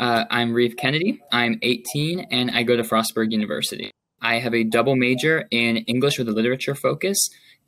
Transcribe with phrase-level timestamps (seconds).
[0.00, 1.20] Uh, I'm Reeve Kennedy.
[1.30, 3.90] I'm 18 and I go to Frostburg University.
[4.22, 7.18] I have a double major in English with a literature focus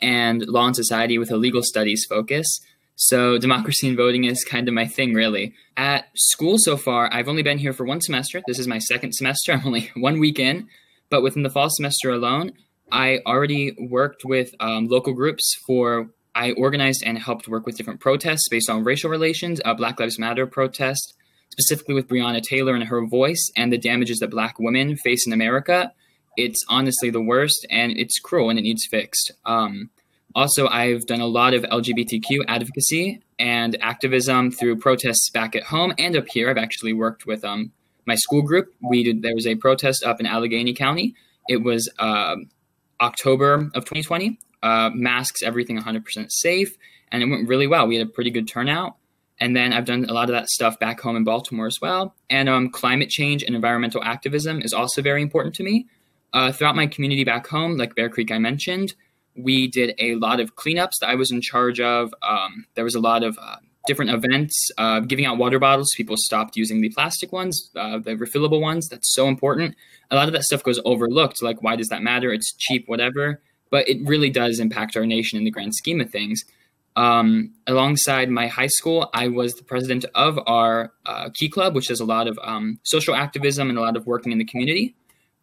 [0.01, 2.47] and law and society with a legal studies focus.
[2.95, 5.53] So, democracy and voting is kind of my thing, really.
[5.77, 8.41] At school so far, I've only been here for one semester.
[8.47, 9.53] This is my second semester.
[9.53, 10.69] I'm only one week in.
[11.11, 12.53] But within the fall semester alone,
[12.91, 18.01] I already worked with um, local groups for, I organized and helped work with different
[18.01, 21.15] protests based on racial relations, a Black Lives Matter protest,
[21.53, 25.33] specifically with Breonna Taylor and her voice and the damages that Black women face in
[25.33, 25.93] America.
[26.37, 29.31] It's honestly the worst and it's cruel and it needs fixed.
[29.45, 29.91] Um,
[30.35, 35.93] also, I've done a lot of LGBTQ advocacy and activism through protests back at home
[35.99, 36.49] and up here.
[36.49, 37.71] I've actually worked with um,
[38.07, 38.73] my school group.
[38.81, 41.15] We did there was a protest up in Allegheny County.
[41.49, 42.37] It was uh,
[43.01, 44.39] October of 2020.
[44.63, 46.77] Uh, masks, everything 100% safe,
[47.11, 47.87] and it went really well.
[47.89, 48.97] We had a pretty good turnout.
[49.41, 52.15] And then I've done a lot of that stuff back home in Baltimore as well.
[52.31, 55.87] And um, climate change and environmental activism is also very important to me.
[56.33, 58.95] Uh, throughout my community back home, like Bear Creek, I mentioned,
[59.37, 62.15] we did a lot of cleanups that I was in charge of.
[62.23, 65.91] Um, there was a lot of uh, different events, uh, giving out water bottles.
[65.97, 68.89] People stopped using the plastic ones, uh, the refillable ones.
[68.89, 69.75] That's so important.
[70.11, 71.43] A lot of that stuff goes overlooked.
[71.43, 72.33] Like, why does that matter?
[72.33, 73.41] It's cheap, whatever.
[73.71, 76.45] But it really does impact our nation in the grand scheme of things.
[76.95, 81.89] Um, alongside my high school, I was the president of our uh, Key Club, which
[81.89, 84.95] does a lot of um, social activism and a lot of working in the community.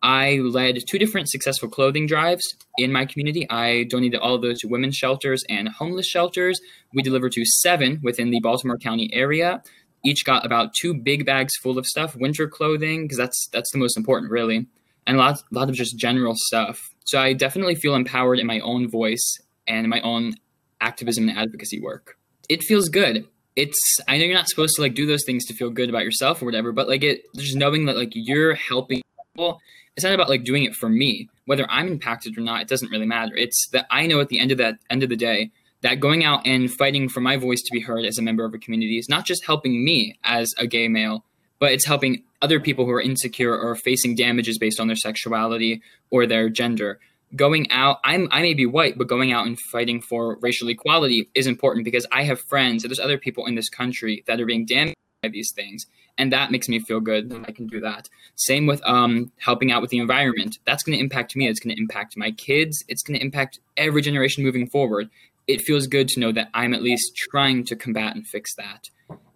[0.01, 2.43] I led two different successful clothing drives
[2.77, 3.49] in my community.
[3.49, 6.59] I donated all of those to women's shelters and homeless shelters.
[6.93, 9.61] We delivered to seven within the Baltimore County area.
[10.05, 13.77] Each got about two big bags full of stuff, winter clothing, because that's that's the
[13.77, 14.67] most important, really,
[15.05, 16.95] and a lot, a lot of just general stuff.
[17.05, 20.35] So I definitely feel empowered in my own voice and my own
[20.81, 22.17] activism and advocacy work.
[22.47, 23.27] It feels good.
[23.55, 26.03] It's I know you're not supposed to like do those things to feel good about
[26.03, 29.01] yourself or whatever, but like it just knowing that like you're helping
[29.35, 29.59] people
[29.95, 32.89] it's not about like doing it for me whether i'm impacted or not it doesn't
[32.89, 35.51] really matter it's that i know at the end of that end of the day
[35.81, 38.53] that going out and fighting for my voice to be heard as a member of
[38.53, 41.25] a community is not just helping me as a gay male
[41.59, 45.81] but it's helping other people who are insecure or facing damages based on their sexuality
[46.09, 46.99] or their gender
[47.35, 51.29] going out i'm i may be white but going out and fighting for racial equality
[51.35, 54.65] is important because i have friends there's other people in this country that are being
[54.65, 55.85] damaged by these things
[56.19, 58.09] and that makes me feel good that I can do that.
[58.35, 60.59] Same with um, helping out with the environment.
[60.65, 61.47] That's going to impact me.
[61.47, 62.83] It's going to impact my kids.
[62.89, 65.09] It's going to impact every generation moving forward.
[65.47, 68.89] It feels good to know that I'm at least trying to combat and fix that.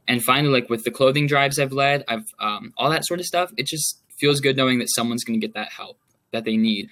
[0.09, 3.25] And finally, like with the clothing drives I've led, I've um, all that sort of
[3.25, 3.53] stuff.
[3.55, 5.97] It just feels good knowing that someone's going to get that help
[6.33, 6.89] that they need.